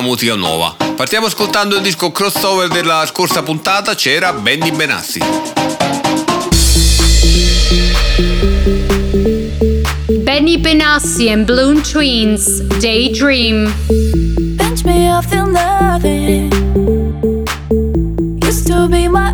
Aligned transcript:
la 0.00 0.06
musica 0.06 0.34
nuova. 0.34 0.74
Partiamo 0.96 1.26
ascoltando 1.26 1.76
il 1.76 1.82
disco 1.82 2.10
crossover 2.10 2.68
della 2.68 3.04
scorsa 3.06 3.42
puntata, 3.42 3.94
c'era 3.94 4.32
Benny 4.32 4.70
Benassi. 4.70 5.20
Benny 10.22 10.58
Benassi 10.58 11.28
and 11.28 11.44
Bloom 11.44 11.82
Twins, 11.82 12.62
Daydream. 12.78 13.72
Bench 14.56 14.84
me, 14.84 15.10
I 15.10 15.22
feel 15.22 15.46
nothing. 15.46 16.50
Used 18.42 18.66
to 18.68 18.88
be 18.88 19.06
my 19.06 19.32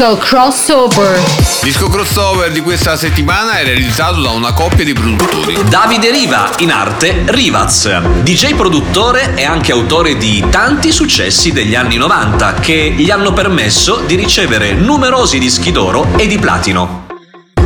Disco 0.00 0.16
crossover. 0.16 1.20
Disco 1.60 1.88
crossover 1.90 2.50
di 2.50 2.62
questa 2.62 2.96
settimana 2.96 3.58
è 3.58 3.64
realizzato 3.64 4.22
da 4.22 4.30
una 4.30 4.54
coppia 4.54 4.82
di 4.82 4.94
produttori. 4.94 5.58
Davide 5.68 6.10
Riva, 6.10 6.52
in 6.60 6.70
arte 6.70 7.24
Rivaz, 7.26 8.00
DJ 8.22 8.54
produttore 8.54 9.34
e 9.34 9.44
anche 9.44 9.72
autore 9.72 10.16
di 10.16 10.42
tanti 10.48 10.90
successi 10.90 11.52
degli 11.52 11.74
anni 11.74 11.98
90 11.98 12.54
che 12.54 12.94
gli 12.96 13.10
hanno 13.10 13.34
permesso 13.34 13.96
di 14.06 14.14
ricevere 14.14 14.72
numerosi 14.72 15.38
dischi 15.38 15.70
d'oro 15.70 16.06
e 16.16 16.26
di 16.26 16.38
platino. 16.38 17.08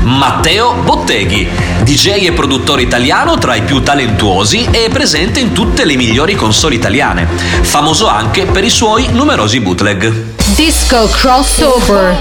Matteo 0.02 0.75
Botteghi, 0.82 1.48
DJ 1.84 2.26
e 2.26 2.32
produttore 2.32 2.82
italiano 2.82 3.38
tra 3.38 3.54
i 3.54 3.62
più 3.62 3.81
talentuosi 3.81 4.66
e 4.72 4.88
presente 4.92 5.38
in 5.38 5.52
tutte 5.52 5.84
le 5.84 5.94
migliori 5.94 6.34
console 6.34 6.75
italiane, 6.75 7.28
famoso 7.62 8.08
anche 8.08 8.44
per 8.44 8.64
i 8.64 8.70
suoi 8.70 9.06
numerosi 9.12 9.60
bootleg. 9.60 10.33
Disco 10.56 11.08
crossover. 11.08 12.16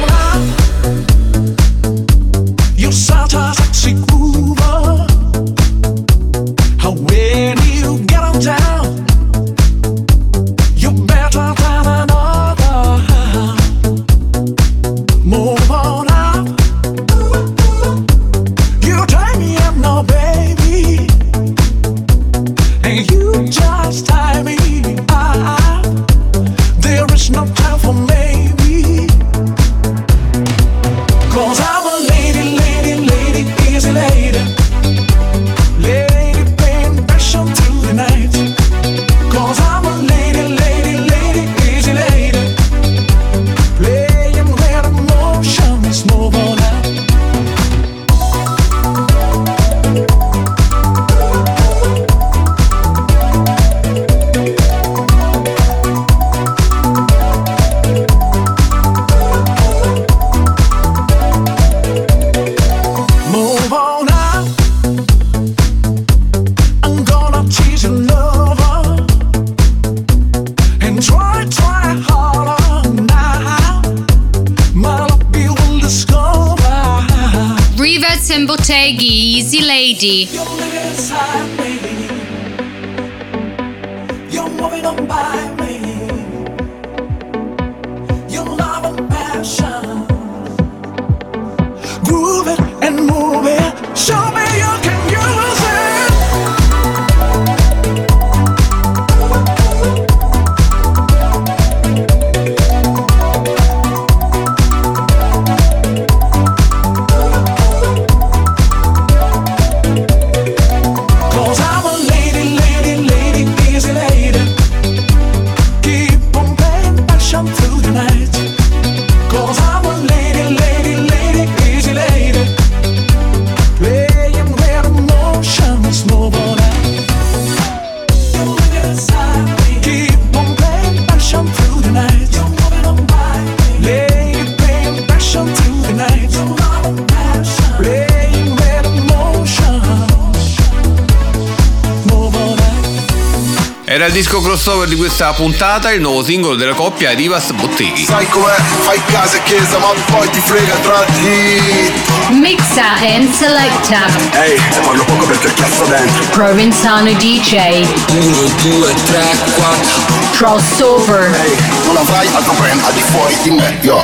Crossover 144.64 144.88
di 144.88 144.96
questa 144.96 145.34
puntata, 145.34 145.92
il 145.92 146.00
nuovo 146.00 146.24
singolo 146.24 146.56
della 146.56 146.74
coppia 146.74 147.12
Rivas 147.12 147.52
Botteghi. 147.52 148.06
Sai 148.06 148.26
com'è? 148.30 148.56
Fai 148.84 149.02
casa 149.08 149.36
e 149.36 149.44
chiesa 149.44 149.78
ma 149.78 149.88
poi 150.06 150.30
ti 150.30 150.40
frega 150.40 150.76
tra 150.76 151.04
di 151.20 151.92
Mixa 152.40 152.94
and 153.02 153.30
selecta. 153.34 154.06
Ehi, 154.42 154.56
ne 154.56 154.80
parlo 154.86 155.04
poco 155.04 155.26
perché 155.26 155.54
cazzo 155.54 155.84
dentro 155.84 156.24
Provenzano 156.32 157.12
DJ. 157.12 157.86
1, 158.12 158.32
2, 158.62 158.94
3, 159.06 159.24
4 159.54 160.02
Crossover. 160.32 161.36
Ehi, 161.44 161.58
non 161.86 161.98
avrai 161.98 162.28
altro 162.34 162.54
brand 162.54 162.82
al 162.86 162.94
di 162.94 163.02
fuori 163.02 163.38
di 163.44 163.50
me, 163.52 163.78
yo 163.82 164.02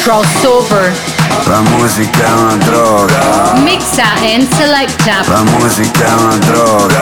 Crossover. 0.00 1.17
La 1.44 1.60
musica 1.60 2.24
è 2.24 2.32
una 2.32 2.56
droga 2.56 3.52
Mixa 3.56 4.04
and 4.22 4.46
selecta. 4.54 5.22
La 5.26 5.42
musica 5.42 6.06
è 6.06 6.12
una 6.12 6.36
droga 6.36 7.00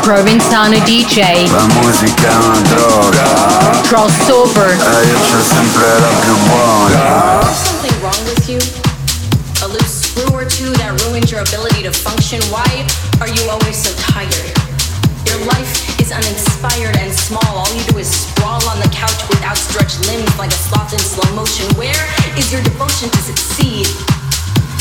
Provenzano 0.00 0.78
DJ. 0.78 1.50
La 1.50 1.66
musica 1.80 2.28
è 2.28 2.36
una 2.36 2.60
droga 2.60 3.80
Crossover. 3.82 4.70
E 4.70 5.06
io 5.06 5.18
c'ho 5.18 5.42
sempre 5.42 5.98
la 5.98 6.08
più 6.20 6.36
buona 6.46 7.30
something 7.80 8.02
wrong 8.02 8.20
with 8.26 8.48
you? 8.48 8.58
A 9.62 9.66
loose 9.68 10.06
screw 10.08 10.32
or 10.34 10.44
two 10.44 10.72
that 10.80 11.00
ruins 11.04 11.30
your 11.30 11.40
ability 11.40 11.82
to 11.82 11.92
function? 11.92 12.40
Why 12.52 12.86
are 13.20 13.28
you 13.28 13.48
always 13.48 13.76
so 13.76 13.92
tired? 13.96 14.52
Your 15.26 15.38
life 15.46 15.89
always 16.10 16.26
uninspired 16.26 16.96
and 16.98 17.12
small. 17.12 17.42
All 17.46 17.68
you 17.74 17.82
do 17.90 17.98
is 17.98 18.10
sprawl 18.10 18.62
on 18.68 18.78
the 18.80 18.88
couch 18.90 19.28
with 19.28 19.42
outstretched 19.42 20.06
limbs 20.08 20.30
like 20.38 20.50
a 20.50 20.60
sloth 20.60 20.92
in 20.92 20.98
slow 20.98 21.28
motion. 21.34 21.66
Where 21.76 22.04
is 22.36 22.52
your 22.52 22.62
devotion 22.62 23.10
to 23.10 23.18
succeed? 23.18 23.86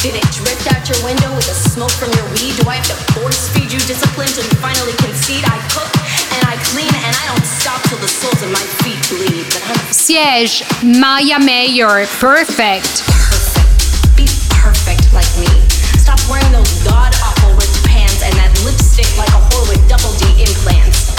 Did 0.02 0.16
it 0.16 0.26
drift 0.32 0.66
out 0.72 0.88
your 0.88 0.98
window 1.04 1.30
with 1.36 1.46
the 1.46 1.54
smoke 1.54 1.92
from 1.92 2.12
your 2.16 2.26
weed? 2.40 2.56
Do 2.56 2.70
I 2.70 2.80
have 2.80 2.88
to 2.88 2.98
force 3.14 3.50
feed 3.52 3.72
you 3.72 3.80
discipline 3.84 4.30
till 4.32 4.46
you 4.48 4.58
finally 4.64 4.96
concede? 5.04 5.44
I 5.44 5.60
cook 5.76 5.92
and 6.34 6.42
I 6.48 6.56
clean 6.72 6.90
and 6.90 7.14
I 7.14 7.24
don't 7.36 7.46
stop 7.46 7.84
till 7.90 8.00
the 8.00 8.08
soles 8.08 8.42
of 8.42 8.50
my 8.52 8.66
feet 8.82 9.00
bleed. 9.12 9.46
Siege, 9.92 10.64
Maya 10.82 11.40
Mayor, 11.40 12.08
perfect. 12.24 13.04
Perfect. 13.04 14.16
Be 14.16 14.26
perfect 14.48 15.12
like 15.12 15.30
me. 15.36 15.52
Stop 16.00 16.20
wearing 16.32 16.52
those 16.56 16.72
god 16.88 17.12
awful 17.20 17.52
wrist 17.60 17.84
pants 17.86 18.24
and 18.24 18.34
that 18.40 18.56
lipstick 18.64 19.10
like 19.20 19.30
a 19.36 19.42
whore 19.52 19.68
with 19.68 19.84
double 19.92 20.16
D 20.16 20.48
implants. 20.48 21.19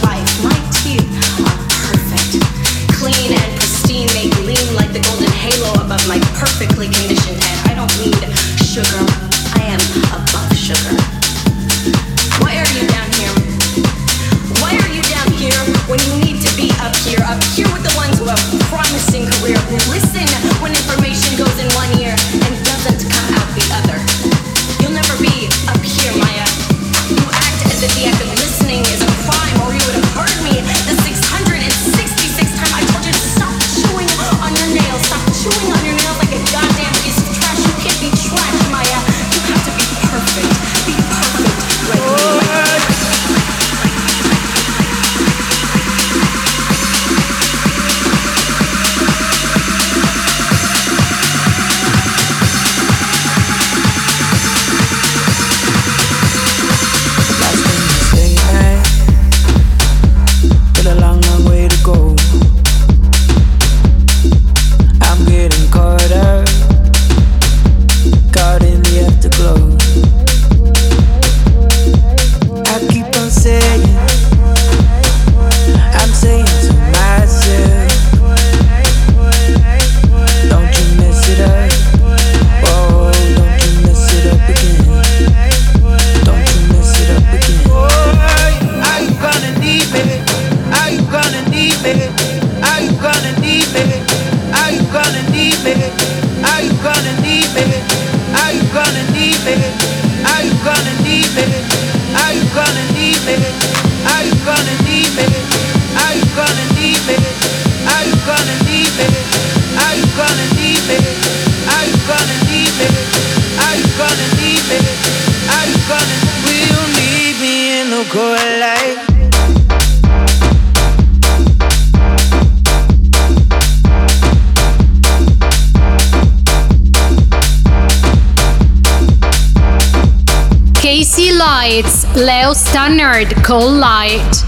Casey 130.91 131.31
Lights, 131.31 132.03
Leo 132.17 132.51
Stannard, 132.51 133.33
Cold 133.45 133.75
Light. 133.75 134.43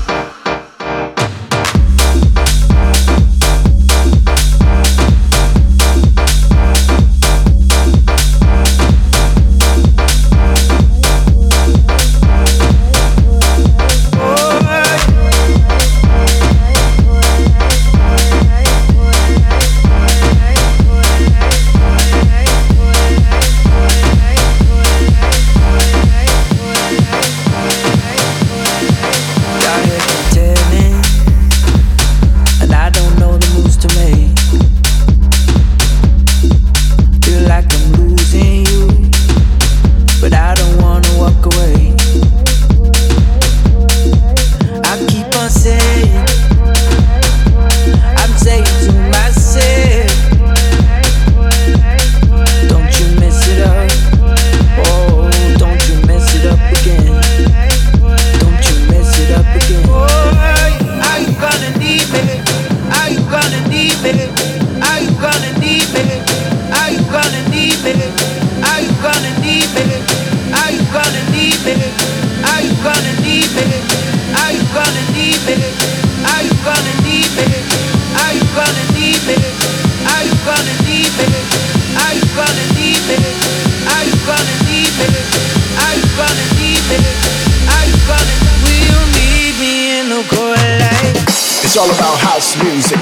It's 91.74 91.82
all 91.82 91.90
about 91.90 92.20
house 92.20 92.56
music. 92.62 93.00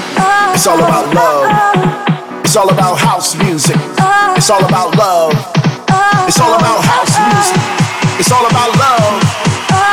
It's 0.54 0.66
all 0.66 0.78
about 0.78 1.12
love. 1.12 1.46
It's 2.42 2.56
all 2.56 2.70
about 2.70 2.98
house 2.98 3.34
music. 3.34 3.76
It's 4.34 4.48
all 4.48 4.64
about 4.64 4.96
love. 4.96 5.34
It's 6.26 6.40
all 6.40 6.54
about 6.54 6.82
house 6.82 7.18
music. 7.18 7.60
It's 8.18 8.30
all 8.30 8.46
about 8.46 8.74
love. 8.78 9.20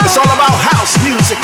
It's 0.06 0.16
all 0.16 0.24
about 0.24 0.56
house 0.72 0.98
music. 1.04 1.38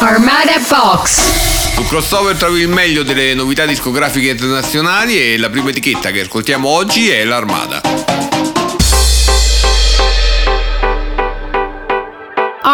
Armada 0.00 0.58
Box. 0.66 1.76
Un 1.76 1.86
crossover 1.86 2.34
tra 2.34 2.48
il 2.48 2.68
meglio 2.68 3.02
delle 3.02 3.34
novità 3.34 3.66
discografiche 3.66 4.30
internazionali 4.30 5.20
e 5.20 5.36
la 5.36 5.50
prima 5.50 5.68
etichetta 5.68 6.10
che 6.10 6.20
ascoltiamo 6.20 6.66
oggi 6.66 7.10
è 7.10 7.22
l'Armada. 7.22 8.19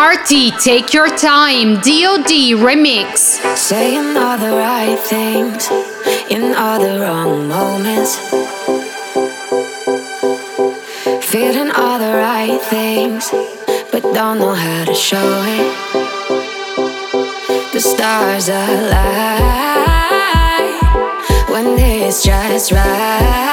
party, 0.07 0.53
take 0.53 0.95
your 0.95 1.09
time, 1.09 1.75
DOD 1.87 2.33
remix. 2.63 3.43
Saying 3.57 4.17
all 4.17 4.39
the 4.39 4.55
right 4.55 4.97
things 4.97 5.69
in 6.31 6.55
all 6.55 6.79
the 6.79 7.01
wrong 7.01 7.49
moments. 7.49 8.17
Feeling 11.33 11.73
all 11.73 11.99
the 11.99 12.15
right 12.15 12.61
things, 12.71 13.33
but 13.91 14.03
don't 14.15 14.39
know 14.39 14.55
how 14.55 14.85
to 14.85 14.95
show 14.95 15.29
it. 15.57 15.67
The 17.73 17.81
stars 17.81 18.49
align 18.49 19.27
when 21.51 21.67
it's 21.81 22.23
just 22.23 22.71
right. 22.71 23.47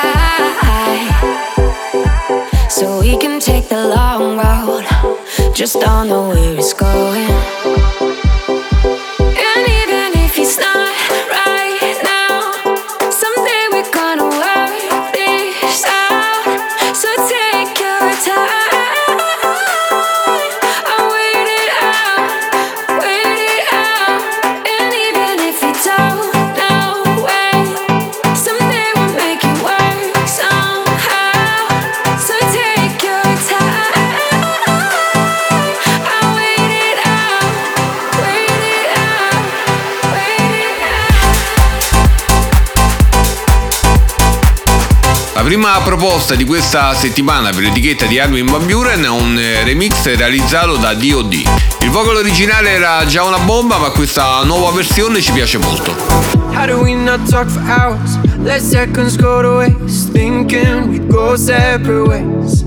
So 2.69 3.00
we 3.00 3.17
can 3.17 3.39
take 3.39 3.69
the 3.69 3.88
long 3.88 4.38
road 4.38 4.92
just 5.53 5.74
don't 5.79 6.07
know 6.07 6.29
where 6.29 6.57
it's 6.57 6.74
going. 6.74 7.82
La 45.43 45.50
prima 45.50 45.77
proposta 45.83 46.35
di 46.35 46.45
questa 46.45 46.93
settimana 46.93 47.50
per 47.50 47.63
l'etichetta 47.63 48.05
di 48.05 48.17
Armin 48.17 48.45
Van 48.45 48.65
Buren 48.65 49.03
è 49.03 49.09
un 49.09 49.38
eh, 49.38 49.62
remix 49.65 50.15
realizzato 50.15 50.77
da 50.77 50.93
D.O.D. 50.93 51.43
Il 51.81 51.89
vocalo 51.89 52.19
originale 52.19 52.69
era 52.69 53.05
già 53.05 53.23
una 53.23 53.39
bomba, 53.39 53.77
ma 53.77 53.89
questa 53.89 54.41
nuova 54.45 54.71
versione 54.71 55.19
ci 55.19 55.33
piace 55.33 55.57
molto. 55.57 55.93
How 56.53 56.65
do 56.65 56.79
we 56.79 56.93
not 56.93 57.29
talk 57.29 57.50
for 57.50 57.62
hours? 57.63 58.17
Let 58.41 58.62
seconds 58.62 59.17
go 59.17 59.41
to 59.41 59.57
waste, 59.57 60.13
thinking 60.13 60.88
we'd 60.88 61.09
go 61.09 61.35
separate 61.35 62.07
ways. 62.07 62.63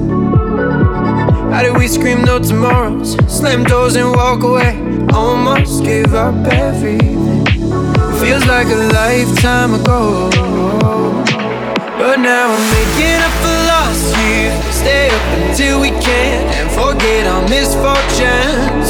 How 1.51 1.63
do 1.63 1.73
we 1.79 1.89
scream 1.89 2.25
no 2.25 2.39
tomorrows? 2.39 3.17
Slam 3.27 3.65
doors 3.65 3.97
and 3.97 4.15
walk 4.15 4.43
away. 4.43 4.77
Almost 5.15 5.83
gave 5.83 6.13
up 6.13 6.35
everything. 6.53 7.47
Feels 8.21 8.45
like 8.45 8.67
a 8.67 8.77
lifetime 8.93 9.73
ago. 9.73 10.76
But 12.07 12.21
now 12.21 12.55
I'm 12.55 12.67
making 12.71 13.19
up 13.19 13.35
for 13.43 13.57
lost 13.67 14.15
years. 14.23 14.55
Stay 14.71 15.11
up 15.11 15.27
until 15.43 15.81
we 15.81 15.91
can 15.91 16.47
and 16.55 16.71
forget 16.71 17.27
our 17.27 17.43
misfortunes. 17.51 18.87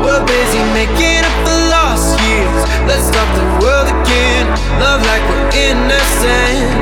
We're 0.00 0.24
busy 0.24 0.62
making 0.72 1.28
up 1.28 1.36
for 1.44 1.60
lost 1.68 2.16
years. 2.24 2.60
Let's 2.88 3.04
stop 3.04 3.28
the 3.36 3.44
world 3.60 3.88
again. 4.00 4.48
Love 4.80 5.04
like 5.04 5.20
we're 5.28 5.44
innocent. 5.60 6.72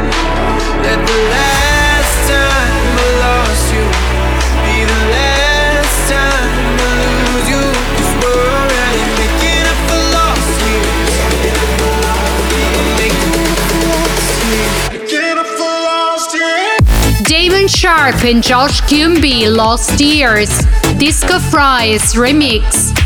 Let 0.87 1.03
the 1.03 1.19
last 1.35 2.15
time 2.31 2.66
years. 17.67 17.81
Sharp 17.81 18.25
and 18.25 18.43
Josh 18.43 18.81
Cumby 18.83 19.55
Lost 19.55 20.01
Years. 20.01 20.49
Disco 20.99 21.39
Fries 21.39 22.15
Remix. 22.15 23.06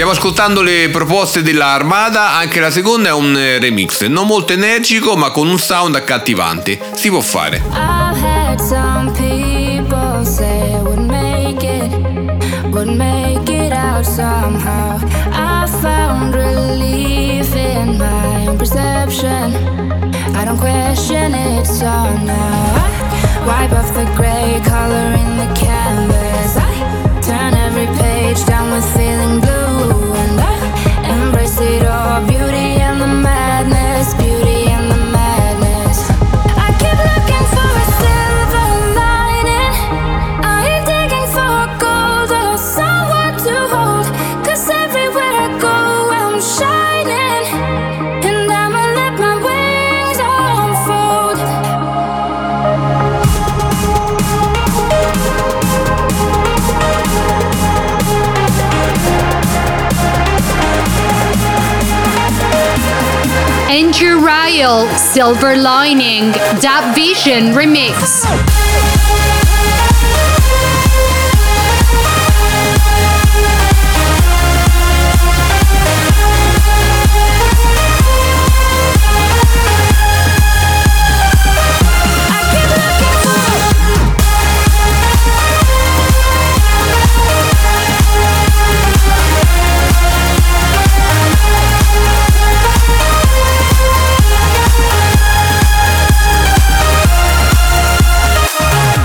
Stiamo 0.00 0.16
ascoltando 0.16 0.62
le 0.62 0.88
proposte 0.88 1.42
della 1.42 1.66
Armada, 1.74 2.30
anche 2.30 2.58
la 2.58 2.70
seconda 2.70 3.10
è 3.10 3.12
un 3.12 3.36
eh, 3.36 3.58
remix, 3.58 4.06
non 4.06 4.26
molto 4.26 4.54
energico 4.54 5.14
ma 5.14 5.30
con 5.30 5.46
un 5.46 5.58
sound 5.58 5.94
accattivante. 5.94 6.80
Si 6.94 7.10
può 7.10 7.20
fare. 7.20 7.62
I 7.70 8.14
it, 8.48 8.60
it 20.34 20.44
don't 20.46 20.58
question 20.58 21.34
it, 21.34 21.66
so 21.66 21.84
now 21.84 22.72
I 22.74 23.44
wipe 23.46 23.72
off 23.72 23.92
the 23.92 24.06
gray 24.16 24.62
color 24.64 25.12
in 25.12 25.36
the 25.36 25.52
canvas. 25.54 26.56
I 26.56 27.20
turn 27.20 27.52
every 27.52 27.86
page 27.98 28.42
down 28.46 28.70
with 28.72 28.84
feeling 28.94 29.09
Silver 64.60 65.56
Lining. 65.56 66.32
That 66.60 66.92
Vision 66.94 67.54
Remix. 67.54 68.89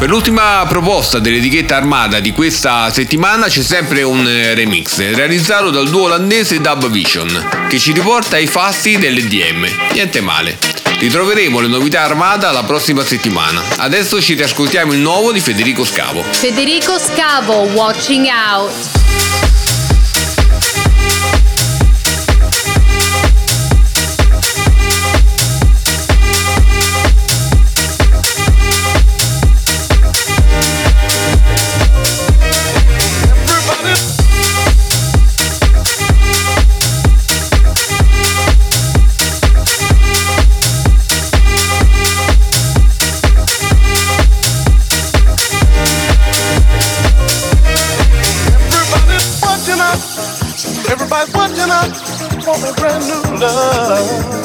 Per 0.05 0.13
l'ultima 0.13 0.63
proposta 0.67 1.17
dell'etichetta 1.17 1.77
Armada 1.77 2.19
di 2.19 2.31
questa 2.31 2.91
settimana 2.91 3.47
c'è 3.47 3.63
sempre 3.63 4.03
un 4.03 4.27
eh, 4.27 4.53
remix 4.53 4.99
realizzato 5.15 5.71
dal 5.71 5.89
duo 5.89 6.03
olandese 6.03 6.61
Dub 6.61 6.87
Vision 6.89 7.65
che 7.67 7.79
ci 7.79 7.91
riporta 7.91 8.35
ai 8.35 8.45
fasti 8.45 8.99
dell'EDM. 8.99 9.65
Niente 9.93 10.21
male. 10.21 10.59
Ritroveremo 10.99 11.59
le 11.59 11.67
novità 11.67 12.03
Armada 12.03 12.51
la 12.51 12.61
prossima 12.61 13.03
settimana. 13.03 13.63
Adesso 13.77 14.21
ci 14.21 14.35
riascoltiamo 14.35 14.93
il 14.93 14.99
nuovo 14.99 15.31
di 15.31 15.39
Federico 15.39 15.83
Scavo. 15.83 16.21
Federico 16.21 16.99
Scavo, 16.99 17.61
Watching 17.71 18.27
Out. 18.27 19.54
Love. 53.39 54.35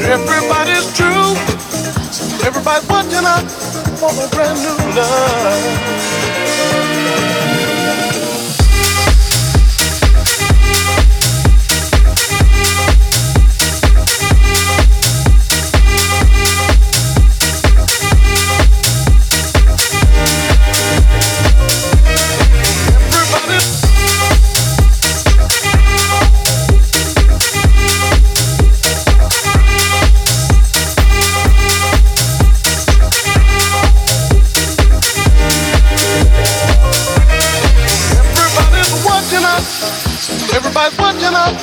Everybody's 0.00 0.96
true. 0.96 1.34
Everybody's 2.46 2.88
watching 2.88 3.26
us 3.26 4.00
for 4.00 4.10
a 4.10 4.28
brand 4.30 4.58
new 4.60 4.96
love. 4.96 6.07
Everybody's 40.78 40.98
watching 41.00 41.34
us 41.34 41.58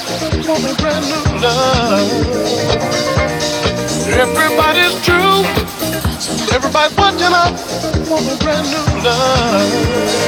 for 0.45 0.58
a 0.60 0.75
brand 0.75 1.06
new 1.06 1.23
love. 1.39 2.10
Everybody's 4.12 4.95
true. 5.06 5.39
Everybody's 6.54 6.97
watching 6.97 7.34
us 7.34 7.62
for 8.10 8.19
a 8.19 8.36
brand 8.43 8.67
new 8.67 8.86
love. 9.06 10.25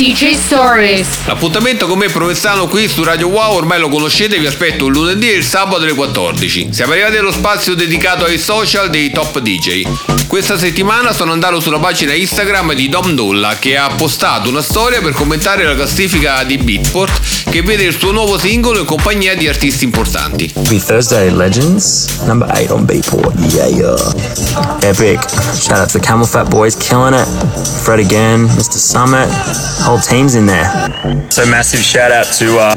DJ 0.00 0.39
Stories. 0.50 1.26
L'appuntamento 1.26 1.86
con 1.86 1.96
me 1.96 2.08
Provenzano 2.08 2.66
qui 2.66 2.88
su 2.88 3.04
Radio 3.04 3.28
Wow 3.28 3.54
ormai 3.54 3.78
lo 3.78 3.88
conoscete, 3.88 4.36
vi 4.36 4.46
aspetto 4.46 4.86
il 4.86 4.92
lunedì 4.92 5.30
e 5.30 5.36
il 5.36 5.44
sabato 5.44 5.82
alle 5.82 5.94
14. 5.94 6.70
Siamo 6.72 6.90
arrivati 6.90 7.18
allo 7.18 7.30
spazio 7.30 7.76
dedicato 7.76 8.24
ai 8.24 8.36
social 8.36 8.90
dei 8.90 9.12
top 9.12 9.38
DJ. 9.38 9.86
Questa 10.26 10.58
settimana 10.58 11.12
sono 11.12 11.30
andato 11.30 11.60
sulla 11.60 11.78
pagina 11.78 12.14
Instagram 12.14 12.74
di 12.74 12.88
Dom 12.88 13.14
Dolla 13.14 13.58
che 13.60 13.76
ha 13.76 13.90
postato 13.90 14.48
una 14.48 14.62
storia 14.62 15.00
per 15.00 15.12
commentare 15.12 15.64
la 15.64 15.74
classifica 15.76 16.42
di 16.42 16.56
Beatport 16.58 17.48
che 17.50 17.62
vede 17.62 17.82
il 17.82 17.96
suo 17.98 18.12
nuovo 18.12 18.38
singolo 18.38 18.78
in 18.78 18.84
compagnia 18.84 19.34
di 19.36 19.48
artisti 19.48 19.84
importanti. 19.84 20.52
Be 20.68 20.80
Thursday 20.80 21.30
Legends, 21.30 22.20
number 22.26 22.48
eight 22.56 22.70
on 22.70 22.84
Beatport. 22.84 23.34
Yeah, 23.52 23.66
yeah. 23.66 24.78
Epic. 24.82 25.20
Shout 25.54 25.78
out 25.78 25.88
to 25.90 25.98
the 25.98 26.04
Camel 26.04 26.26
Fat 26.26 26.48
Boys, 26.48 26.76
killing 26.76 27.14
it. 27.14 27.26
Fred 27.82 27.98
again, 27.98 28.46
Mr. 28.46 28.78
Summit, 28.78 29.28
whole 29.82 29.98
team's 29.98 30.36
in 30.36 30.39
there. 30.46 31.30
So 31.30 31.44
massive 31.46 31.80
shout 31.80 32.12
out 32.12 32.26
to 32.38 32.58
uh, 32.58 32.74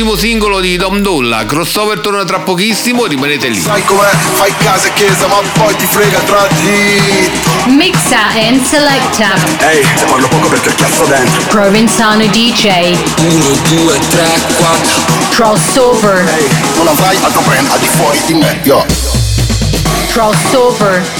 l'ultimo 0.00 0.16
singolo 0.16 0.60
di 0.60 0.76
Dom 0.76 1.00
Dolla. 1.00 1.44
Crossover 1.44 2.00
torna 2.00 2.24
tra 2.24 2.38
pochissimo, 2.40 3.04
rimanete 3.04 3.48
lì. 3.48 3.60
Sai 3.60 3.84
com'è? 3.84 4.08
Fai 4.32 4.52
casa 4.56 4.88
e 4.88 4.92
chiesa, 4.94 5.26
ma 5.26 5.36
poi 5.52 5.76
ti 5.76 5.84
frega 5.84 6.18
tra 6.20 6.46
di. 6.62 7.30
Mixa 7.74 8.28
and 8.34 8.64
selecta. 8.64 9.34
Ehi, 9.58 9.82
te 9.98 10.04
parlo 10.06 10.26
poco 10.28 10.48
perché 10.48 10.74
chiasso 10.74 11.04
dentro. 11.04 11.42
Provenzano 11.48 12.24
DJ. 12.26 12.96
1, 13.18 13.44
2, 13.68 13.98
3, 14.08 14.28
4. 14.56 15.00
Crossover. 15.34 16.28
Ehi, 16.28 16.48
non 16.76 16.88
avrai 16.88 17.18
altro 17.20 17.42
brand 17.42 17.70
al 17.70 17.78
di 17.78 17.86
fuori 17.86 18.20
di 18.24 18.34
me, 18.34 18.58
yo. 18.62 18.86
Crossover. 20.08 21.19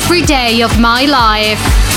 Every 0.00 0.22
day 0.22 0.62
of 0.62 0.78
my 0.78 1.06
life. 1.06 1.87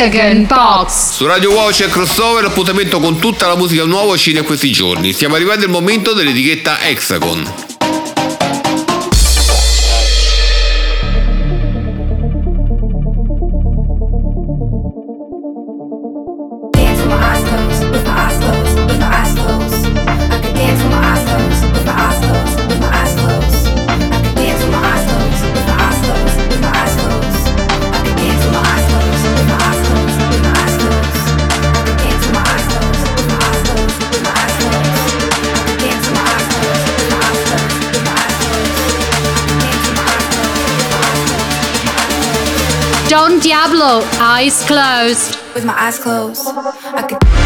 Hexagon 0.00 0.46
Box. 0.46 1.10
Su 1.10 1.26
Radio 1.26 1.52
Wow 1.52 1.68
c'è 1.68 1.88
crossover, 1.88 2.46
appuntamento 2.46 3.00
con 3.00 3.18
tutta 3.18 3.46
la 3.46 3.54
musica 3.54 3.84
nuova 3.84 4.14
uscita 4.14 4.38
in 4.38 4.46
questi 4.46 4.72
giorni. 4.72 5.12
Stiamo 5.12 5.34
arrivando 5.34 5.66
al 5.66 5.70
momento 5.70 6.14
dell'etichetta 6.14 6.80
Hexagon. 6.80 7.69
Diablo, 43.42 44.02
eyes 44.20 44.62
closed. 44.66 45.38
With 45.54 45.64
my 45.64 45.72
eyes 45.72 45.98
closed, 45.98 46.46
I 46.46 47.06
could. 47.08 47.39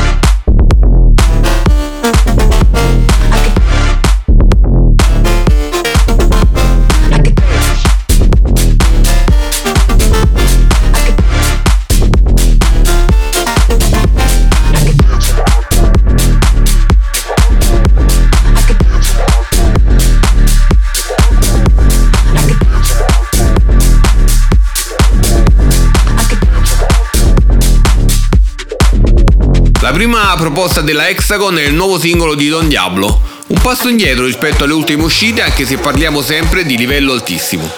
Proposta 30.36 30.80
della 30.80 31.08
Hexagon 31.08 31.58
il 31.58 31.72
nuovo 31.74 31.98
singolo 31.98 32.34
di 32.34 32.48
Don 32.48 32.68
Diablo. 32.68 33.20
Un 33.46 33.60
passo 33.62 33.88
indietro 33.88 34.24
rispetto 34.24 34.64
alle 34.64 34.72
ultime 34.72 35.04
uscite 35.04 35.42
anche 35.42 35.64
se 35.64 35.76
parliamo 35.78 36.20
sempre 36.22 36.64
di 36.64 36.76
livello 36.76 37.12
altissimo. 37.12 37.70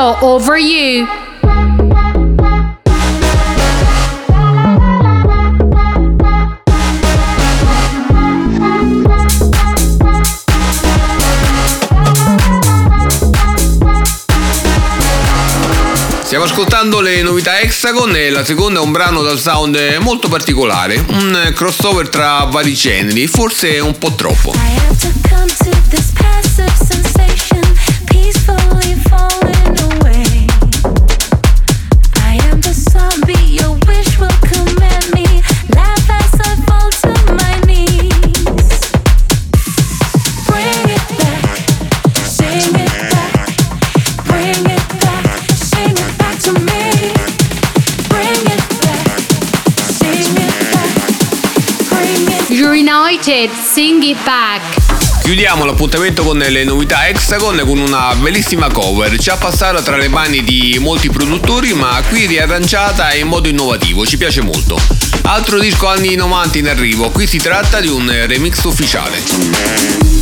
Petto, 0.00 0.16
over 0.20 0.56
you. 0.56 1.06
Stiamo 16.22 16.44
ascoltando 16.44 17.00
le 17.00 17.22
novità 17.22 17.58
Hexagon 17.60 18.14
e 18.16 18.30
la 18.30 18.44
seconda 18.44 18.80
è 18.80 18.82
un 18.82 18.92
brano 18.92 19.20
dal 19.20 19.38
sound 19.38 19.76
molto 20.00 20.28
particolare, 20.28 21.04
un 21.08 21.52
crossover 21.54 22.08
tra 22.08 22.44
vari 22.44 22.72
generi, 22.72 23.26
forse 23.26 23.78
un 23.80 23.98
po' 23.98 24.14
troppo. 24.14 24.79
Back. 54.24 55.22
Chiudiamo 55.22 55.64
l'appuntamento 55.64 56.22
con 56.22 56.38
le 56.38 56.64
novità 56.64 57.06
Hexagon 57.06 57.62
con 57.64 57.78
una 57.78 58.14
bellissima 58.14 58.70
cover, 58.70 59.16
già 59.16 59.36
passata 59.36 59.80
tra 59.82 59.96
le 59.96 60.08
mani 60.08 60.42
di 60.42 60.78
molti 60.80 61.10
produttori 61.10 61.72
ma 61.74 62.00
qui 62.08 62.26
riarrangiata 62.26 63.14
in 63.14 63.28
modo 63.28 63.48
innovativo, 63.48 64.04
ci 64.04 64.16
piace 64.16 64.42
molto. 64.42 64.78
Altro 65.22 65.58
disco 65.58 65.86
anni 65.86 66.14
90 66.14 66.58
in 66.58 66.68
arrivo, 66.68 67.10
qui 67.10 67.26
si 67.26 67.38
tratta 67.38 67.80
di 67.80 67.88
un 67.88 68.10
remix 68.26 68.62
ufficiale. 68.64 70.19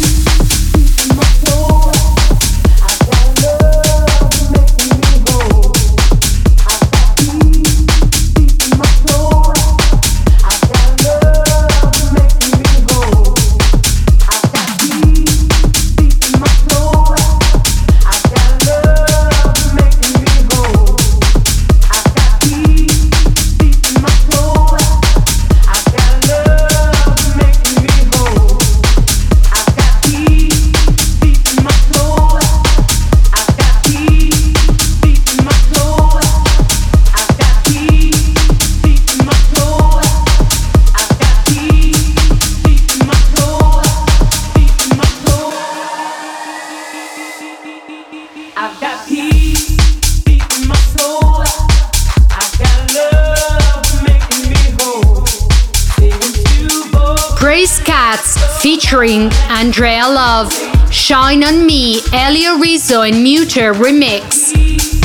Featuring 58.61 59.31
Andrea 59.49 60.07
Love. 60.07 60.53
Shine 60.93 61.45
on 61.45 61.65
Me, 61.65 62.01
Elia 62.13 62.57
Rizzo 62.59 63.03
and 63.03 63.17
Muter 63.17 63.73
remix. 63.73 64.98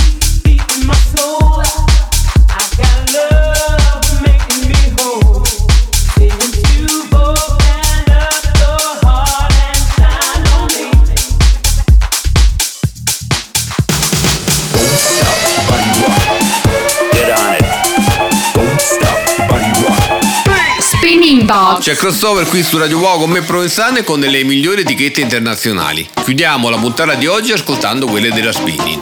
Box. 21.46 21.84
C'è 21.84 21.96
crossover 21.96 22.48
qui 22.48 22.64
su 22.64 22.78
Radio 22.78 23.00
Wow 23.00 23.20
con 23.20 23.30
me 23.30 23.42
Provenzano 23.42 23.98
e 23.98 24.04
con 24.04 24.20
le 24.20 24.44
migliori 24.44 24.82
etichette 24.82 25.22
internazionali. 25.22 26.10
Chiudiamo 26.24 26.70
la 26.70 26.78
puntata 26.78 27.14
di 27.16 27.28
oggi 27.28 27.52
ascoltando 27.52 28.08
quelle 28.08 28.32
della 28.32 28.52
Spinning. 28.52 29.02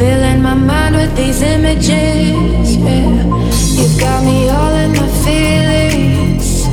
Filling 0.00 0.40
my 0.40 0.54
mind 0.54 0.94
with 0.96 1.14
these 1.14 1.42
images. 1.42 2.74
Yeah, 2.74 3.22
you 3.76 3.86
got 3.98 4.22
me 4.22 4.48
all 4.48 4.74
in 4.74 4.92
my 4.92 5.06
feelings, 5.22 6.66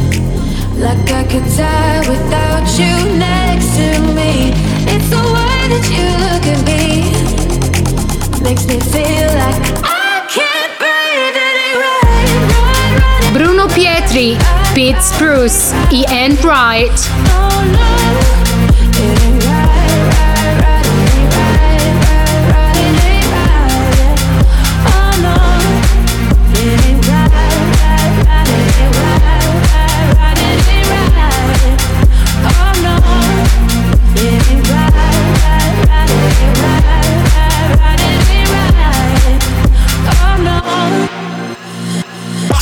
like 0.77 1.11
I 1.11 1.25
could 1.25 1.43
die 1.57 2.07
without 2.07 2.65
you 2.77 3.17
next 3.17 3.75
to 3.75 3.99
me. 4.13 4.53
It's 4.85 5.09
the 5.09 5.19
way 5.19 5.67
that 5.67 5.89
you 5.89 6.07
look 6.23 6.45
at 6.47 6.63
me, 6.63 7.11
makes 8.41 8.65
me 8.65 8.79
feel 8.79 9.27
like 9.35 9.76
Bruno 13.31 13.67
Pietri, 13.67 14.37
Pete 14.73 15.01
Spruce, 15.01 15.73
Ian 15.91 16.35
Wright. 16.41 17.07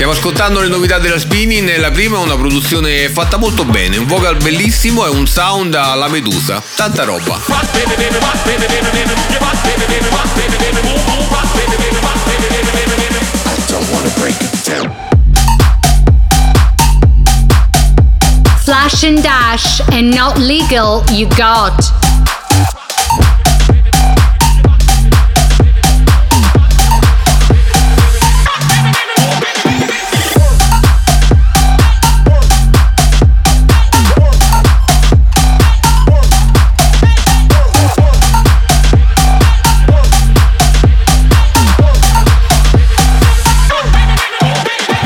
Stiamo 0.06 0.22
ascoltando 0.22 0.62
le 0.62 0.68
novità 0.68 1.00
della 1.00 1.18
Spinning. 1.18 1.78
La 1.78 1.89
prima 1.89 2.20
è 2.20 2.22
una 2.22 2.36
produzione 2.36 3.10
fatta 3.10 3.38
molto 3.38 3.65
bene, 3.65 3.98
un 3.98 4.06
vocal 4.06 4.38
bellissimo 4.38 5.04
e 5.04 5.10
un 5.10 5.26
sound 5.26 5.74
alla 5.74 6.08
medusa. 6.08 6.62
Tanta 6.76 7.06
roba. 7.06 7.39
Flash 18.63 19.04
and 19.06 19.22
Dash 19.22 19.82
and 19.89 20.13
Not 20.13 20.38
Legal, 20.38 21.02
You 21.10 21.28
Got. 21.30 22.14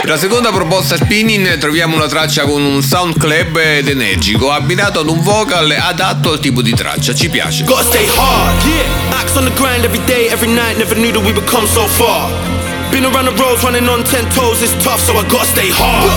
La 0.10 0.18
seconda 0.18 0.52
proposta 0.52 0.96
Spinning 0.96 1.60
troviamo 1.60 1.96
una 1.96 2.08
traccia 2.08 2.46
con 2.46 2.64
un 2.64 2.82
sound 2.82 3.16
club 3.16 3.56
ed 3.58 3.90
energico, 3.90 4.52
abbinato 4.52 5.02
ad 5.02 5.08
un 5.08 5.22
vocal 5.22 5.70
adatto 5.70 6.32
al 6.32 6.40
tipo 6.40 6.64
di 6.64 6.74
traccia. 6.74 7.14
Ci 7.14 7.30
piace. 7.30 7.64
Gotta 7.64 7.84
stay 7.84 8.08
hard. 8.18 8.66
Yeah. 8.66 9.20
Axe 9.22 9.38
on 9.38 9.46
the 9.46 9.54
grind 9.54 9.86
every 9.86 10.04
day, 10.06 10.26
every 10.30 10.50
night. 10.50 10.78
Never 10.78 10.96
knew 10.96 11.12
that 11.12 11.22
we 11.22 11.32
would 11.32 11.48
come 11.48 11.68
so 11.68 11.86
far. 11.86 12.28
Been 12.90 13.06
around 13.06 13.30
the 13.30 13.36
roads, 13.38 13.62
running 13.62 13.88
on 13.88 14.04
ten 14.04 14.26
toes. 14.34 14.64
It's 14.64 14.74
tough, 14.84 15.00
so 15.00 15.14
I 15.14 15.22
gotta 15.30 15.46
stay 15.46 15.70
hard. 15.70 16.10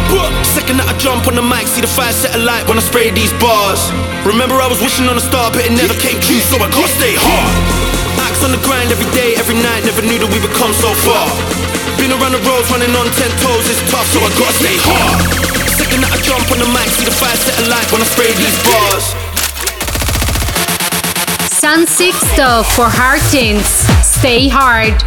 Second 0.47 0.81
that 0.81 0.89
I 0.89 0.97
jump 0.97 1.29
on 1.29 1.35
the 1.35 1.43
mic, 1.43 1.69
see 1.69 1.83
the 1.83 1.87
fire 1.87 2.15
set 2.15 2.35
alight 2.35 2.67
when 2.67 2.79
I 2.79 2.83
spray 2.83 3.11
these 3.11 3.35
bars. 3.37 3.93
Remember 4.25 4.57
I 4.57 4.69
was 4.69 4.81
wishing 4.81 5.07
on 5.07 5.19
a 5.19 5.21
star, 5.21 5.53
but 5.53 5.67
it 5.67 5.73
never 5.73 5.93
came 6.01 6.19
true, 6.25 6.41
so 6.41 6.57
I 6.57 6.73
gotta 6.73 6.89
stay 6.89 7.13
hard. 7.13 7.53
Axe 8.25 8.43
on 8.43 8.53
the 8.53 8.63
grind 8.65 8.89
every 8.91 9.11
day, 9.13 9.37
every 9.37 9.61
night. 9.61 9.85
Never 9.85 10.01
knew 10.01 10.17
that 10.17 10.33
we 10.33 10.41
would 10.41 10.57
come 10.57 10.73
so 10.73 10.89
far. 11.05 11.29
Been 12.03 12.11
around 12.11 12.33
the 12.33 12.43
roads, 12.43 12.69
running 12.69 12.91
on 12.99 13.07
ten 13.15 13.31
toes. 13.39 13.63
It's 13.71 13.79
tough, 13.89 14.05
so 14.11 14.19
I 14.19 14.29
gotta 14.35 14.53
stay 14.59 14.75
hard. 14.75 15.23
Second 15.79 16.03
that 16.03 16.11
I 16.11 16.19
jump 16.19 16.51
on 16.51 16.59
the 16.59 16.67
mic, 16.75 16.91
see 16.91 17.07
the 17.07 17.15
fire 17.15 17.31
set 17.39 17.55
alight 17.63 17.87
when 17.95 18.03
I 18.03 18.07
spray 18.11 18.27
these 18.35 18.59
bars. 18.67 19.15
San 21.47 21.87
Sixto 21.87 22.67
for 22.75 22.91
Heartins. 22.91 23.87
Stay 24.03 24.49
hard. 24.49 24.99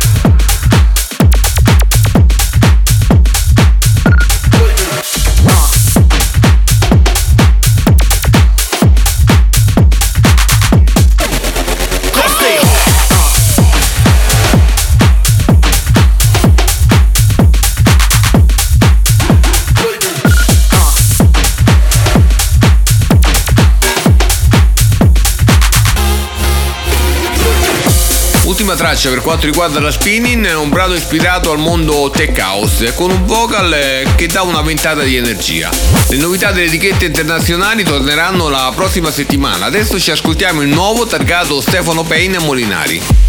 Traccia 28.95 29.09
per 29.09 29.21
quanto 29.21 29.45
riguarda 29.45 29.81
la 29.81 29.91
spinning, 29.91 30.49
un 30.55 30.69
brano 30.69 30.93
ispirato 30.93 31.51
al 31.51 31.57
mondo 31.57 32.09
tech 32.09 32.37
house, 32.39 32.93
con 32.93 33.11
un 33.11 33.25
vocal 33.25 33.75
che 34.15 34.27
dà 34.27 34.41
una 34.43 34.61
ventata 34.61 35.01
di 35.01 35.17
energia. 35.17 35.69
Le 36.07 36.17
novità 36.17 36.51
delle 36.51 36.67
etichette 36.67 37.05
internazionali 37.05 37.83
torneranno 37.83 38.47
la 38.47 38.71
prossima 38.73 39.11
settimana. 39.11 39.65
Adesso 39.65 39.99
ci 39.99 40.11
ascoltiamo 40.11 40.61
il 40.61 40.69
nuovo 40.69 41.05
targato 41.05 41.59
Stefano 41.59 42.03
Payne 42.03 42.37
a 42.37 42.39
Molinari. 42.39 43.24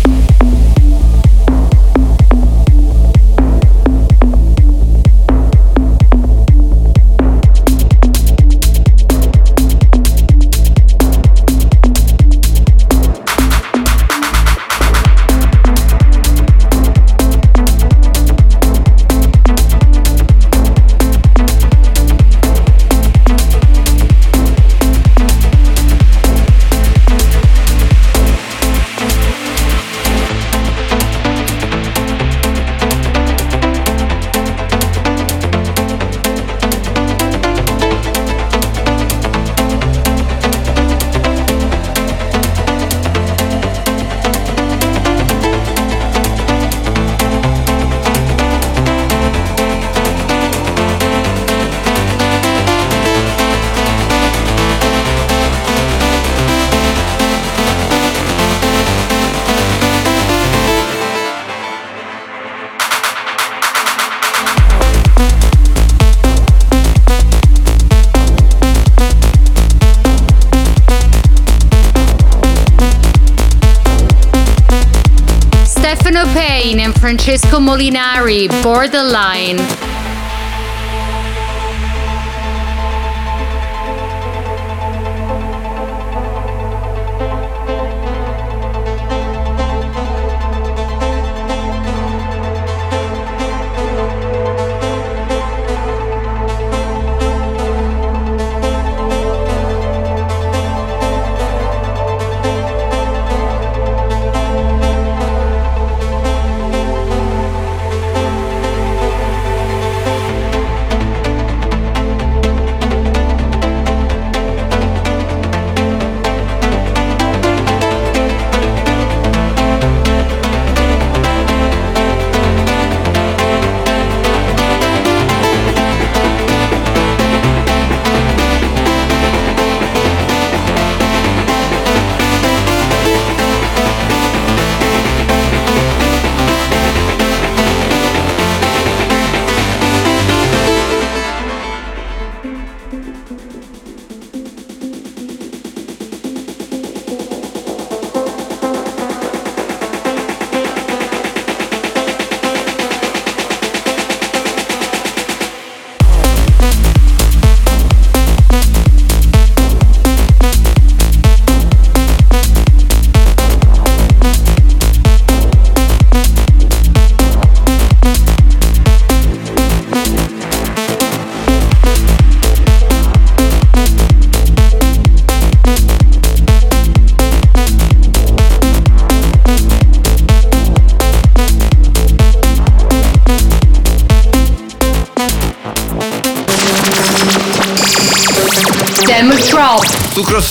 Francesco 77.06 77.60
Molinari, 77.60 78.48
Borderline. 78.64 79.85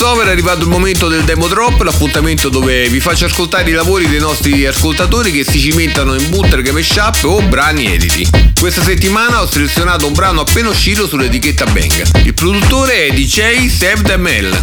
Crossover 0.06 0.28
è 0.28 0.32
arrivato 0.34 0.62
il 0.62 0.70
momento 0.70 1.08
del 1.08 1.24
Demo 1.24 1.48
Drop, 1.48 1.82
l'appuntamento 1.82 2.50
dove 2.50 2.88
vi 2.90 3.00
faccio 3.00 3.26
ascoltare 3.26 3.68
i 3.72 3.74
lavori 3.74 4.08
dei 4.08 4.20
nostri 4.20 4.64
ascoltatori 4.64 5.32
che 5.32 5.44
si 5.44 5.60
cimentano 5.60 6.14
in 6.14 6.30
bootleg 6.30 6.70
mashup 6.70 7.24
o 7.24 7.42
brani 7.42 7.92
editi. 7.92 8.30
Questa 8.60 8.84
settimana 8.84 9.42
ho 9.42 9.48
selezionato 9.48 10.06
un 10.06 10.14
brano 10.14 10.42
appena 10.42 10.70
uscito 10.70 11.08
sull'etichetta 11.08 11.66
Bang. 11.66 12.24
Il 12.24 12.36
produttore 12.36 13.08
è 13.08 13.14
DJ 13.14 13.68
Seb 13.68 14.02
Demel. 14.02 14.62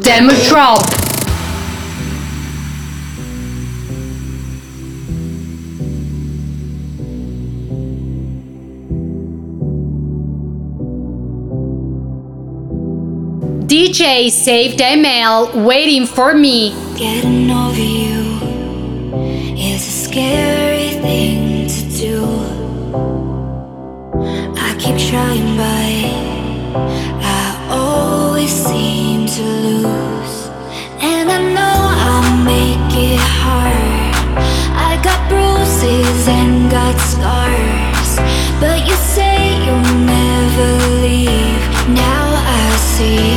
Demo 0.00 0.32
Drop. 0.48 1.03
DJ 14.04 14.30
saved 14.30 14.82
email 14.82 15.50
waiting 15.64 16.04
for 16.04 16.34
me. 16.34 16.74
Getting 16.94 17.50
over 17.50 17.80
you 17.80 18.36
is 19.56 19.80
a 19.80 19.94
scary 20.04 20.90
thing 21.00 21.66
to 21.66 21.80
do. 22.02 22.22
I 24.58 24.76
keep 24.78 24.98
trying, 25.08 25.56
but 25.56 26.04
I 27.24 27.66
always 27.70 28.50
seem 28.52 29.24
to 29.24 29.42
lose. 29.42 30.36
And 31.00 31.30
I 31.30 31.40
know 31.56 31.76
I'll 32.06 32.44
make 32.44 32.92
it 33.08 33.20
hard. 33.40 34.12
I 34.76 35.00
got 35.02 35.18
bruises 35.30 36.28
and 36.28 36.70
got 36.70 36.94
scars. 37.12 38.10
But 38.60 38.86
you 38.86 38.96
say 38.96 39.64
you'll 39.64 39.96
never 40.04 40.68
leave. 41.00 41.64
Now 41.88 42.26
I 42.44 42.76
see, 42.76 43.33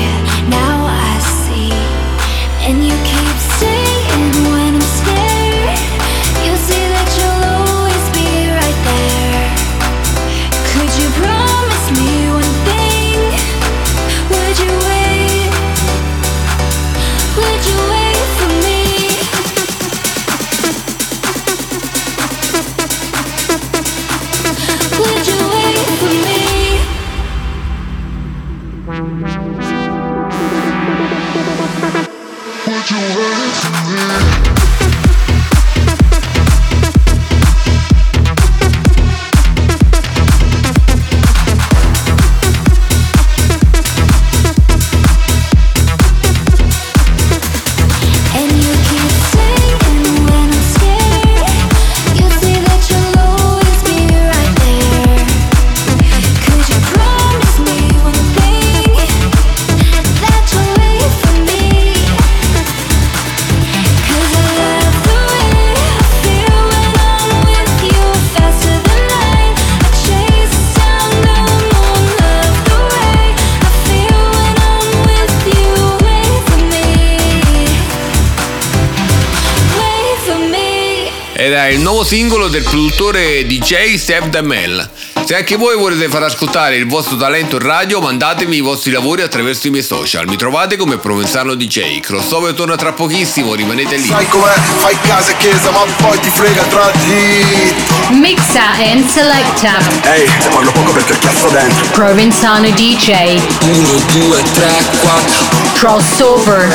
produttore 83.08 83.46
DJ 83.46 83.96
Seb 83.96 84.28
Demel. 84.28 84.90
Se 85.26 85.36
anche 85.36 85.56
voi 85.56 85.78
volete 85.78 86.10
far 86.10 86.24
ascoltare 86.24 86.76
il 86.76 86.88
vostro 86.88 87.16
talento 87.16 87.56
in 87.56 87.62
radio, 87.62 88.02
mandatemi 88.02 88.58
i 88.58 88.62
vostri 88.62 88.92
lavori 88.92 89.22
attraverso 89.22 89.68
i 89.68 89.70
miei 89.70 89.84
social. 89.84 90.28
Mi 90.28 90.36
trovate 90.36 90.76
come 90.78 90.98
Provenzano 90.98 91.56
DJ. 91.56 92.00
Crossover 92.02 92.54
torna 92.54 92.76
tra 92.76 92.92
pochissimo, 92.94 93.54
rimanete 93.54 93.96
lì. 93.96 94.08
Sai 94.08 94.28
com'è? 94.28 94.54
Fai 94.78 94.98
casa 95.02 95.32
e 95.32 95.38
chiesa, 95.38 95.72
ma 95.72 95.84
poi 96.02 96.20
ti 96.20 96.30
frega 96.30 96.64
tra 96.64 96.92
di. 97.06 97.76
Mixa 98.20 98.72
and 98.78 99.08
selecta. 99.08 99.78
Ehi, 100.04 100.28
se 100.42 100.50
parlo 100.50 100.72
poco 100.72 100.92
perché 100.92 101.18
cazzo 101.18 101.48
dentro. 101.50 101.88
Provenzano 101.92 102.70
DJ. 102.72 103.40
1, 103.62 104.02
2, 104.12 104.44
3, 104.54 104.86
4. 105.02 105.46
Crossover. 105.74 106.68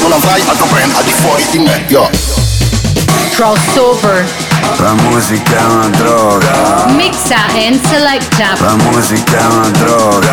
Non 0.00 0.12
avrai 0.12 0.42
altro 0.46 0.66
brand 0.66 0.94
al 0.94 1.04
di 1.04 1.12
fuori 1.12 1.44
di 1.50 1.58
me, 1.58 1.84
yo. 1.88 2.10
Crossover. 3.32 4.47
La 4.76 4.92
musica 4.94 5.56
è 5.56 5.64
una 5.64 5.88
droga. 5.88 6.86
Mixa 6.88 7.46
and 7.54 7.80
selecta. 7.86 8.54
La 8.60 8.76
musica 8.76 9.38
è 9.38 9.44
una 9.46 9.68
droga. 9.70 10.32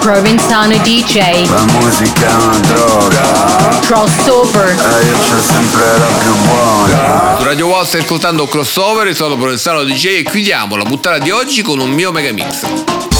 Provinzano 0.00 0.76
DJ. 0.78 1.48
La 1.48 1.64
musica 1.78 2.26
è 2.26 2.34
una 2.34 2.58
droga. 2.58 3.78
Crossover. 3.86 4.68
E 4.68 4.72
eh, 4.72 5.06
io 5.06 5.16
c'ho 5.16 5.40
sempre 5.40 5.98
la 5.98 6.06
più 6.18 6.34
buona. 6.46 7.36
Su 7.38 7.44
Radio 7.44 7.66
Wall 7.66 7.84
stai 7.84 8.00
ascoltando 8.00 8.46
Crossover, 8.46 9.14
sono 9.14 9.36
Provinzano 9.36 9.84
DJ 9.84 10.06
e 10.06 10.22
chiudiamo 10.24 10.76
la 10.76 10.84
puntata 10.84 11.18
di 11.18 11.30
oggi 11.30 11.62
con 11.62 11.78
un 11.78 11.90
mio 11.90 12.10
megamix. 12.12 13.15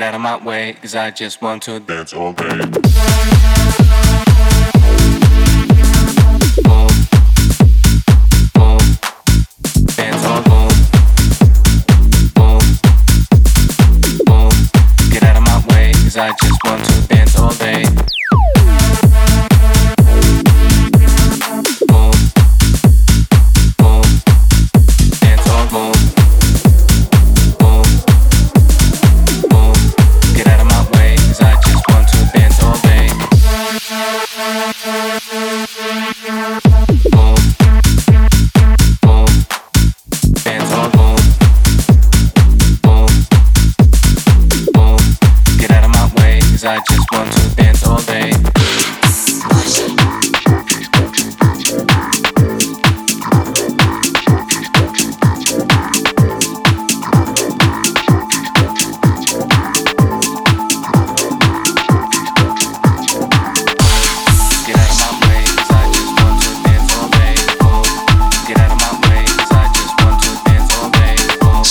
get 0.00 0.08
out 0.08 0.14
of 0.14 0.20
my 0.22 0.42
way, 0.42 0.72
cause 0.80 0.94
I 0.94 1.10
just 1.10 1.42
want 1.42 1.62
to 1.64 1.78
dance 1.78 2.14
all 2.14 2.32
day. 2.32 3.59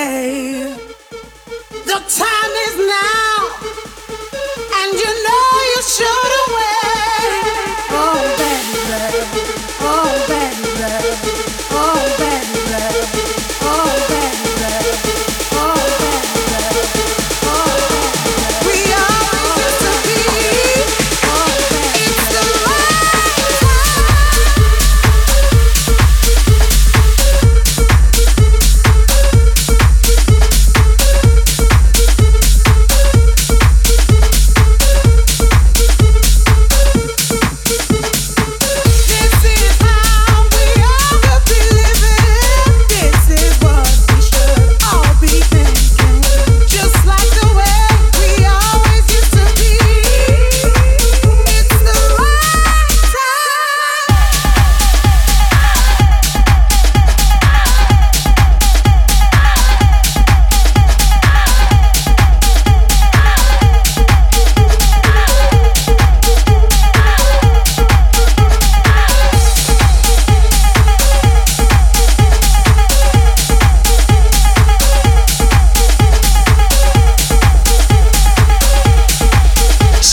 away. 0.00 0.89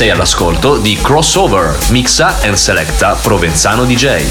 Sei 0.07 0.15
all'ascolto 0.15 0.77
di 0.77 0.95
Crossover, 0.95 1.77
mixa 1.89 2.39
and 2.43 2.53
selecta 2.53 3.15
Provenzano 3.15 3.83
DJ. 3.83 4.23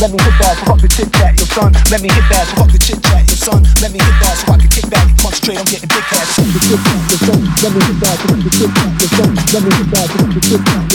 Let 0.00 0.12
me 0.12 0.22
hit 0.22 0.38
that 0.38 0.56
fuck 0.66 0.78
the 0.80 0.88
yo 0.98 1.13
son. 1.54 1.72
Let 1.90 2.02
me 2.02 2.10
hit 2.10 2.26
that 2.34 2.50
fuck 2.58 2.66
the 2.66 2.78
chit 2.78 2.98
chat, 2.98 3.22
yo 3.30 3.34
son. 3.38 3.62
Let 3.80 3.92
me 3.94 4.02
hit 4.02 4.13
straight, 5.44 5.58
I'm 5.58 5.64
getting 5.66 5.88
big 5.88 6.04
cash. 6.08 6.38
Let 6.38 7.72
me 7.72 7.84
hit 7.84 8.00
that, 8.00 8.16
let 8.24 8.32
me 8.32 8.48
hit 8.48 8.64
that, 8.64 8.96
let 9.52 9.62
me 9.62 9.70
hit 9.76 9.90
that, 9.92 10.08
let 10.14 10.32
me 10.32 10.40
hit 10.40 10.60
that. 10.62 10.94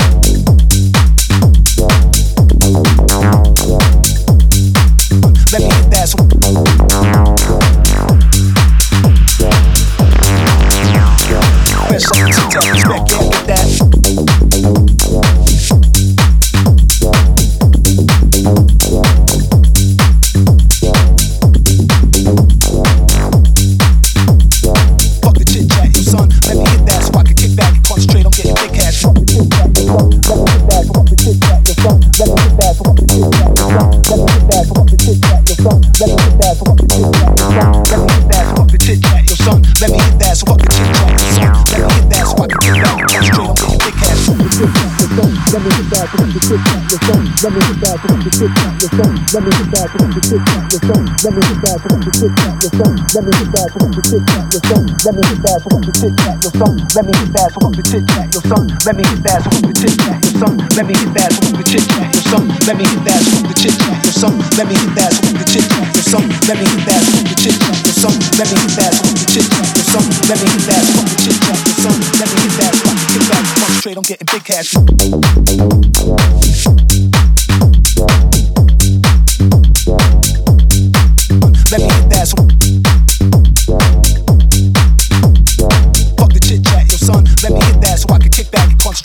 Let 46.01 46.09
me 46.09 46.33
hit 46.33 46.33
that 46.33 46.33
so 46.33 46.33
fuck 46.33 46.33
the 46.33 46.41
chit 46.41 46.61
chat, 46.65 46.81
yo 46.81 46.97
son. 46.97 47.25
Let 47.43 47.53
me 47.53 47.61
hit 47.61 47.81
that 47.81 47.97
so 48.01 48.07
fuck 48.09 48.23
the 48.25 48.31
chit 48.33 48.51
chat, 48.55 48.73
yo 48.81 48.87
son. 48.89 49.13
Let 49.33 49.43
me 49.45 49.51
hit 49.53 49.69
that 49.71 49.87
so 49.91 49.97
fuck 49.99 50.11
the 50.13 50.21
chit 50.25 50.41
chat, 50.47 50.65
yo 50.71 50.79
son. 50.81 51.05
Let 51.21 51.33
me 51.33 51.41
hit 51.45 51.59
that 51.61 51.77
so 51.81 51.87
fuck 51.89 52.01
the 52.01 52.11
chit 52.17 52.33
chat, 52.37 52.55
yo 52.61 52.69
son. 52.71 52.95
Let 53.13 53.23
me 53.25 53.31
hit 53.37 53.49
that 53.51 53.69
so 53.71 53.79
fuck 53.81 53.93
the 54.01 54.03
chit 54.09 54.23
chat, 54.31 54.45
yo 54.51 54.59
son. 54.65 54.85
Let 55.05 55.15
me 55.15 55.23
hit 55.29 55.41
that 55.43 55.59
so 55.61 55.69
fuck 55.69 55.83
the 55.85 55.93
chit 56.01 56.17
chat, 56.17 56.37
yo 56.43 56.49
son. 56.51 56.75
Let 56.95 57.05
me 57.05 57.13
hit 57.19 57.33
that 57.33 57.49
so 57.53 57.59
fuck 57.61 57.73
the 57.75 57.83
chit 57.83 58.05
chat, 58.09 58.27
yo 58.33 58.41
son. 58.41 58.67
Let 58.85 58.95
me 58.97 59.03
hit 59.05 59.23
that 59.23 59.39
so 59.43 59.49
fuck 59.51 59.63
the 59.63 59.73
chit 59.77 59.95
chat, 60.01 60.17
yo 60.25 60.31
son. 60.41 60.55
Let 60.75 60.85
me 60.87 60.93
hit 60.95 61.13
that 61.13 61.31
so 61.33 61.41
fuck 61.41 61.57
the 61.57 61.63
chit 61.63 62.20
son. 62.31 62.47
Let 62.65 62.77
me 62.77 62.85
hit 62.87 63.03
that 63.03 63.19
the 63.43 63.53
chit 63.59 63.75
chat, 63.75 63.99
yo 64.07 64.11
son. 64.11 64.33
Let 64.55 64.67
me 64.67 64.75
hit 64.79 64.95
that 64.95 65.11
the 65.11 65.43
chit 65.51 65.67
chat, 65.67 65.83
yo 65.91 66.01
son. 66.01 66.23
Let 66.47 66.55
me 66.55 66.65
hit 66.71 66.87
that 66.87 67.03
the 67.03 67.35
chit 67.35 67.55
chat, 67.59 67.75
yo 67.83 67.91
son. 67.91 68.15
Let 68.39 68.47
me 68.47 68.55
hit 68.55 68.71
that 68.79 68.93
the 68.95 69.11
chit 69.27 69.47
chat, 69.51 69.67
yo 69.75 69.83
son. 69.91 70.05
Let 70.31 70.39
me 70.39 70.47
hit 70.47 70.63
that 70.71 70.83
the 70.87 71.03
chit 71.19 71.35
chat, 71.43 71.59
yo 71.67 71.73
son. 71.83 71.95
Let 72.19 72.27
me 72.31 72.37
hit 72.39 72.55
that 72.55 72.73
kick 73.11 73.23
back, 73.27 73.43
concentrate 73.59 73.97
on 73.97 74.03
getting 74.07 74.27
big 74.31 74.43
cash. 74.47 74.71